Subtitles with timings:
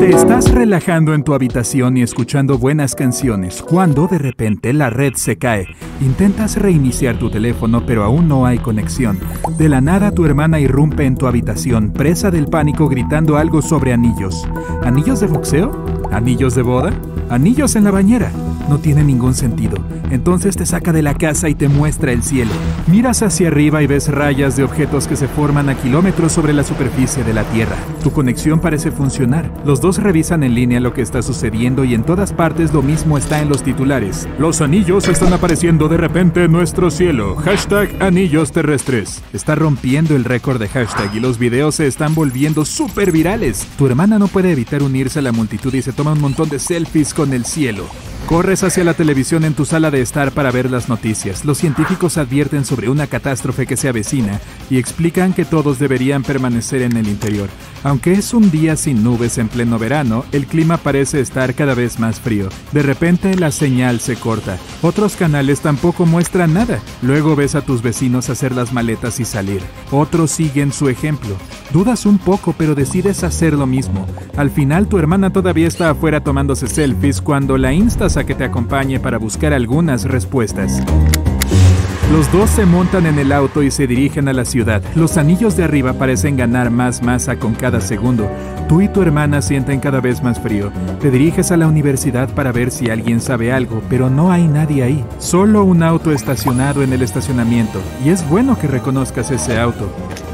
[0.00, 5.14] Te estás relajando en tu habitación y escuchando buenas canciones cuando de repente la red
[5.14, 5.68] se cae.
[6.00, 9.20] Intentas reiniciar tu teléfono pero aún no hay conexión.
[9.56, 13.92] De la nada tu hermana irrumpe en tu habitación, presa del pánico gritando algo sobre
[13.92, 14.48] anillos.
[14.82, 15.84] ¿Anillos de boxeo?
[16.10, 16.92] ¿Anillos de boda?
[17.28, 18.32] ¿Anillos en la bañera?
[18.68, 19.78] No tiene ningún sentido.
[20.10, 22.52] Entonces te saca de la casa y te muestra el cielo.
[22.86, 26.64] Miras hacia arriba y ves rayas de objetos que se forman a kilómetros sobre la
[26.64, 27.76] superficie de la Tierra.
[28.02, 29.50] Tu conexión parece funcionar.
[29.64, 33.18] Los dos revisan en línea lo que está sucediendo y en todas partes lo mismo
[33.18, 34.28] está en los titulares.
[34.38, 37.36] Los anillos están apareciendo de repente en nuestro cielo.
[37.36, 39.22] Hashtag anillos terrestres.
[39.32, 43.66] Está rompiendo el récord de hashtag y los videos se están volviendo súper virales.
[43.78, 46.58] Tu hermana no puede evitar unirse a la multitud y se toma un montón de
[46.58, 47.84] selfies con el cielo.
[48.30, 51.44] Corres hacia la televisión en tu sala de estar para ver las noticias.
[51.44, 56.82] Los científicos advierten sobre una catástrofe que se avecina y explican que todos deberían permanecer
[56.82, 57.48] en el interior.
[57.82, 61.98] Aunque es un día sin nubes en pleno verano, el clima parece estar cada vez
[61.98, 62.50] más frío.
[62.70, 64.58] De repente la señal se corta.
[64.80, 66.78] Otros canales tampoco muestran nada.
[67.02, 69.60] Luego ves a tus vecinos hacer las maletas y salir.
[69.90, 71.34] Otros siguen su ejemplo.
[71.72, 74.06] Dudas un poco, pero decides hacer lo mismo.
[74.36, 78.44] Al final tu hermana todavía está afuera tomándose selfies cuando la instas a que te
[78.44, 80.82] acompañe para buscar algunas respuestas.
[82.12, 84.82] Los dos se montan en el auto y se dirigen a la ciudad.
[84.96, 88.28] Los anillos de arriba parecen ganar más masa con cada segundo.
[88.68, 90.72] Tú y tu hermana sienten cada vez más frío.
[91.00, 94.82] Te diriges a la universidad para ver si alguien sabe algo, pero no hay nadie
[94.82, 95.04] ahí.
[95.18, 97.80] Solo un auto estacionado en el estacionamiento.
[98.04, 99.88] Y es bueno que reconozcas ese auto.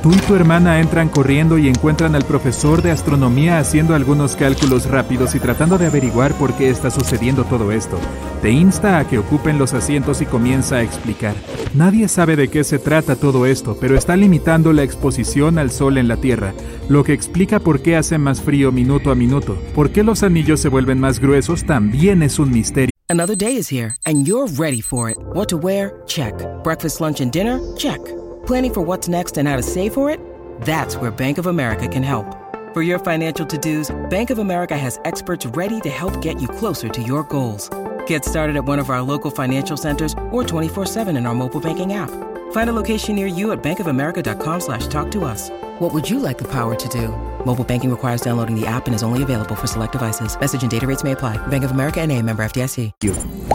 [0.06, 4.86] Tú y tu hermana entran corriendo y encuentran al profesor de astronomía haciendo algunos cálculos
[4.86, 7.98] rápidos y tratando de averiguar por qué está sucediendo todo esto.
[8.40, 11.34] Te insta a que ocupen los asientos y comienza a explicar.
[11.74, 15.98] Nadie sabe de qué se trata todo esto, pero está limitando la exposición al sol
[15.98, 16.54] en la Tierra,
[16.88, 19.58] lo que explica por qué hace más frío minuto a minuto.
[19.74, 22.92] Por qué los anillos se vuelven más gruesos también es un misterio.
[23.08, 25.16] Another day is here and you're ready for it.
[25.34, 26.00] What to wear?
[26.06, 26.32] Check.
[26.62, 27.58] Breakfast, lunch and dinner?
[27.76, 28.00] Check.
[28.46, 30.20] Planning for what's next and how to save for it?
[30.62, 32.26] That's where Bank of America can help.
[32.74, 36.88] For your financial to-dos, Bank of America has experts ready to help get you closer
[36.88, 37.70] to your goals.
[38.06, 41.92] Get started at one of our local financial centers or 24-7 in our mobile banking
[41.94, 42.10] app.
[42.52, 45.50] Find a location near you at bankofamerica.com slash talk to us.
[45.78, 47.35] What would you like the power to do?
[47.46, 50.36] Mobile banking requires downloading the app and is only available for select devices.
[50.40, 51.38] Message and data rates may apply.
[51.46, 52.92] Bank of America and a member FDIC.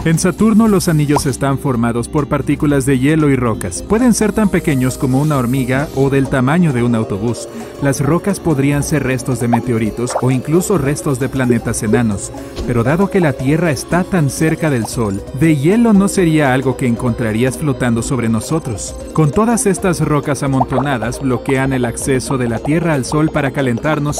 [0.04, 3.82] En Saturno los anillos están formados por partículas de hielo y rocas.
[3.82, 7.48] Pueden ser tan pequeños como una hormiga o del tamaño de un autobús.
[7.82, 12.32] Las rocas podrían ser restos de meteoritos o incluso restos de planetas enanos.
[12.66, 16.76] Pero dado que la Tierra está tan cerca del Sol, de hielo no sería algo
[16.76, 18.96] que encontrarías flotando sobre nosotros.
[19.12, 23.52] Con todas estas rocas amontonadas bloquean el acceso de la Tierra al Sol para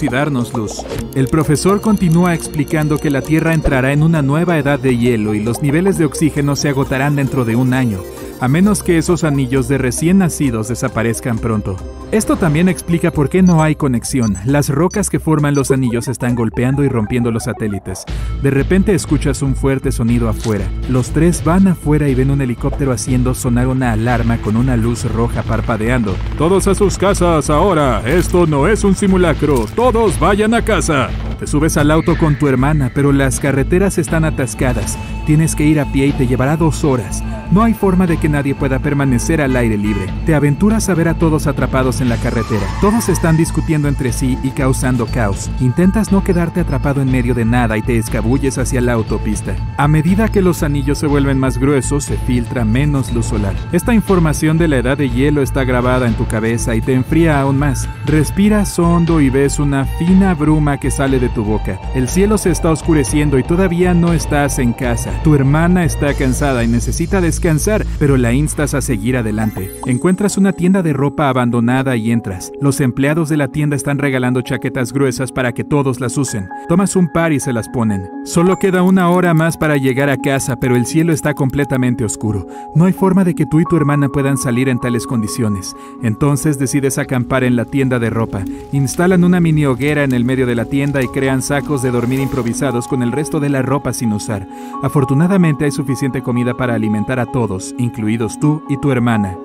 [0.01, 0.83] y darnos luz.
[1.15, 5.41] El profesor continúa explicando que la Tierra entrará en una nueva edad de hielo y
[5.41, 8.01] los niveles de oxígeno se agotarán dentro de un año,
[8.43, 11.77] a menos que esos anillos de recién nacidos desaparezcan pronto.
[12.11, 14.37] Esto también explica por qué no hay conexión.
[14.45, 18.05] Las rocas que forman los anillos están golpeando y rompiendo los satélites.
[18.43, 20.65] De repente escuchas un fuerte sonido afuera.
[20.91, 25.05] Los tres van afuera y ven un helicóptero haciendo sonar una alarma con una luz
[25.05, 26.17] roja parpadeando.
[26.37, 28.03] Todos a sus casas ahora.
[28.05, 29.67] Esto no es un simulacro.
[29.77, 31.11] Todos vayan a casa.
[31.39, 34.99] Te subes al auto con tu hermana, pero las carreteras están atascadas.
[35.27, 37.23] Tienes que ir a pie y te llevará dos horas.
[37.53, 40.07] No hay forma de que nadie pueda permanecer al aire libre.
[40.25, 42.67] Te aventuras a ver a todos atrapados en la carretera.
[42.81, 45.51] Todos están discutiendo entre sí y causando caos.
[45.61, 49.55] Intentas no quedarte atrapado en medio de nada y te escabulles hacia la autopista.
[49.77, 53.55] A medida que los anillos se vuelven más gruesos, se filtra menos luz solar.
[53.71, 57.39] Esta información de la edad de hielo está grabada en tu cabeza y te enfría
[57.39, 57.87] aún más.
[58.07, 61.79] Respiras hondo y ves una fina bruma que sale de tu boca.
[61.95, 65.11] El cielo se está oscureciendo y todavía no estás en casa.
[65.23, 69.73] Tu hermana está cansada y necesita descansar descansar, pero la instas a seguir adelante.
[69.87, 72.53] Encuentras una tienda de ropa abandonada y entras.
[72.61, 76.49] Los empleados de la tienda están regalando chaquetas gruesas para que todos las usen.
[76.69, 78.09] Tomas un par y se las ponen.
[78.25, 82.47] Solo queda una hora más para llegar a casa, pero el cielo está completamente oscuro.
[82.77, 85.75] No hay forma de que tú y tu hermana puedan salir en tales condiciones.
[86.05, 88.45] Entonces decides acampar en la tienda de ropa.
[88.71, 92.21] Instalan una mini hoguera en el medio de la tienda y crean sacos de dormir
[92.21, 94.47] improvisados con el resto de la ropa sin usar.
[94.85, 99.37] Afortunadamente hay suficiente comida para alimentar a todos, incluidos tú y tu hermana.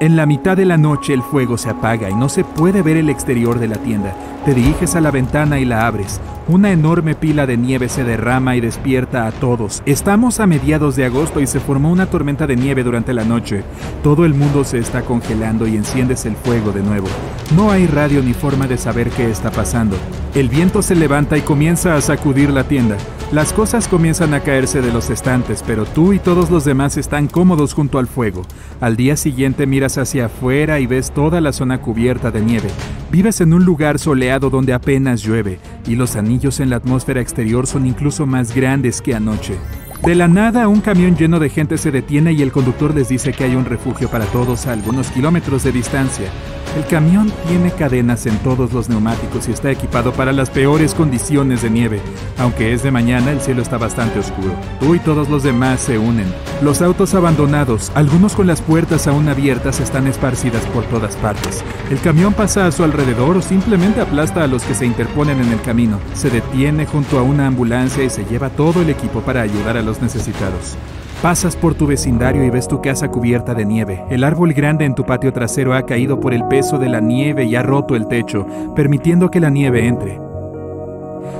[0.00, 2.96] En la mitad de la noche el fuego se apaga y no se puede ver
[2.96, 4.14] el exterior de la tienda.
[4.44, 6.20] Te diriges a la ventana y la abres.
[6.48, 9.82] Una enorme pila de nieve se derrama y despierta a todos.
[9.84, 13.64] Estamos a mediados de agosto y se formó una tormenta de nieve durante la noche.
[14.04, 17.08] Todo el mundo se está congelando y enciendes el fuego de nuevo.
[17.56, 19.96] No hay radio ni forma de saber qué está pasando.
[20.36, 22.96] El viento se levanta y comienza a sacudir la tienda.
[23.32, 27.26] Las cosas comienzan a caerse de los estantes, pero tú y todos los demás están
[27.26, 28.42] cómodos junto al fuego.
[28.80, 32.68] Al día siguiente miras hacia afuera y ves toda la zona cubierta de nieve.
[33.10, 35.58] Vives en un lugar soleado donde apenas llueve,
[35.88, 39.56] y los anillos en la atmósfera exterior son incluso más grandes que anoche.
[40.04, 43.32] De la nada, un camión lleno de gente se detiene y el conductor les dice
[43.32, 46.30] que hay un refugio para todos a algunos kilómetros de distancia.
[46.76, 51.62] El camión tiene cadenas en todos los neumáticos y está equipado para las peores condiciones
[51.62, 52.02] de nieve.
[52.36, 54.54] Aunque es de mañana, el cielo está bastante oscuro.
[54.78, 56.26] Tú y todos los demás se unen.
[56.60, 61.64] Los autos abandonados, algunos con las puertas aún abiertas, están esparcidas por todas partes.
[61.90, 65.52] El camión pasa a su alrededor o simplemente aplasta a los que se interponen en
[65.52, 65.98] el camino.
[66.12, 69.82] Se detiene junto a una ambulancia y se lleva todo el equipo para ayudar a
[69.82, 70.76] los necesitados.
[71.22, 74.04] Pasas por tu vecindario y ves tu casa cubierta de nieve.
[74.10, 77.44] El árbol grande en tu patio trasero ha caído por el peso de la nieve
[77.44, 78.46] y ha roto el techo,
[78.76, 80.20] permitiendo que la nieve entre.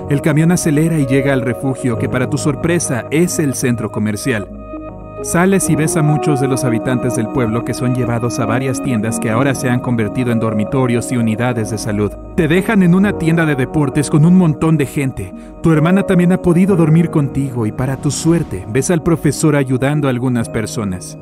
[0.08, 4.65] El camión acelera y llega al refugio que para tu sorpresa es el centro comercial.
[5.22, 8.82] Sales y ves a muchos de los habitantes del pueblo que son llevados a varias
[8.82, 12.12] tiendas que ahora se han convertido en dormitorios y unidades de salud.
[12.36, 15.32] Te dejan en una tienda de deportes con un montón de gente.
[15.62, 20.06] Tu hermana también ha podido dormir contigo y para tu suerte ves al profesor ayudando
[20.06, 21.18] a algunas personas.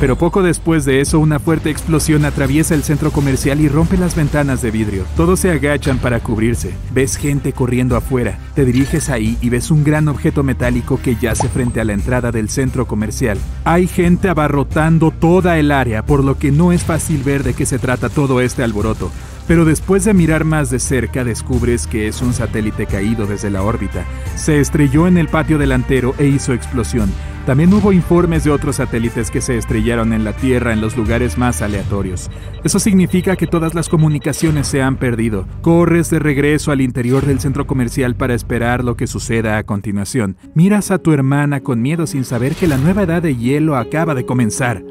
[0.00, 4.14] Pero poco después de eso, una fuerte explosión atraviesa el centro comercial y rompe las
[4.14, 5.04] ventanas de vidrio.
[5.16, 6.72] Todos se agachan para cubrirse.
[6.92, 8.38] Ves gente corriendo afuera.
[8.54, 12.30] Te diriges ahí y ves un gran objeto metálico que yace frente a la entrada
[12.30, 13.38] del centro comercial.
[13.64, 17.66] Hay gente abarrotando toda el área, por lo que no es fácil ver de qué
[17.66, 19.10] se trata todo este alboroto.
[19.48, 23.62] Pero después de mirar más de cerca descubres que es un satélite caído desde la
[23.62, 24.04] órbita.
[24.36, 27.10] Se estrelló en el patio delantero e hizo explosión.
[27.46, 31.38] También hubo informes de otros satélites que se estrellaron en la Tierra en los lugares
[31.38, 32.30] más aleatorios.
[32.62, 35.48] Eso significa que todas las comunicaciones se han perdido.
[35.62, 40.36] Corres de regreso al interior del centro comercial para esperar lo que suceda a continuación.
[40.54, 44.14] Miras a tu hermana con miedo sin saber que la nueva edad de hielo acaba
[44.14, 44.82] de comenzar.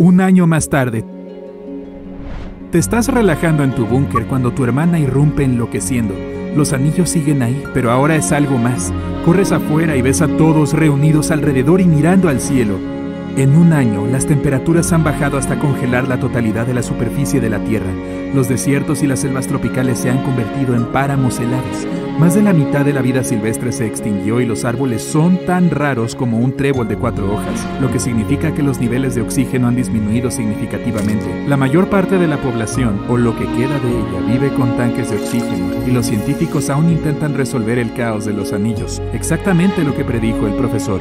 [0.00, 1.04] Un año más tarde,
[2.72, 6.14] te estás relajando en tu búnker cuando tu hermana irrumpe enloqueciendo.
[6.56, 8.94] Los anillos siguen ahí, pero ahora es algo más.
[9.26, 12.78] Corres afuera y ves a todos reunidos alrededor y mirando al cielo.
[13.36, 17.50] En un año, las temperaturas han bajado hasta congelar la totalidad de la superficie de
[17.50, 17.92] la Tierra.
[18.34, 21.86] Los desiertos y las selvas tropicales se han convertido en páramos helados.
[22.20, 25.70] Más de la mitad de la vida silvestre se extinguió y los árboles son tan
[25.70, 29.68] raros como un trébol de cuatro hojas, lo que significa que los niveles de oxígeno
[29.68, 31.46] han disminuido significativamente.
[31.48, 35.10] La mayor parte de la población, o lo que queda de ella, vive con tanques
[35.10, 39.96] de oxígeno, y los científicos aún intentan resolver el caos de los anillos, exactamente lo
[39.96, 41.00] que predijo el profesor.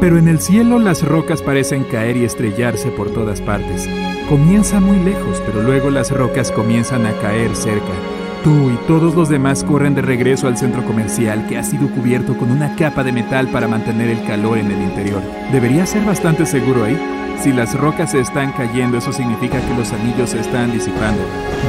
[0.00, 3.88] Pero en el cielo las rocas parecen caer y estrellarse por todas partes.
[4.28, 8.11] Comienza muy lejos, pero luego las rocas comienzan a caer cerca.
[8.44, 12.36] Tú y todos los demás corren de regreso al centro comercial que ha sido cubierto
[12.36, 15.22] con una capa de metal para mantener el calor en el interior.
[15.52, 16.98] Debería ser bastante seguro ahí.
[17.40, 21.22] Si las rocas se están cayendo, eso significa que los anillos se están disipando.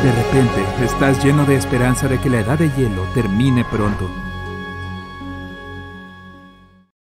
[0.04, 4.33] De repente, estás lleno de esperanza de que la edad de hielo termine pronto.